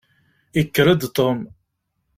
[0.57, 1.39] Yekker-d Tom.